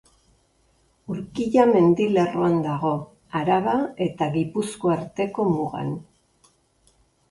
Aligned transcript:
Urkilla 1.15 1.65
mendilerroan 1.73 2.57
dago, 2.65 2.95
Araba 3.43 3.79
eta 4.09 4.33
Gipuzkoa 4.41 5.01
arteko 5.01 5.51
mugan. 5.57 5.99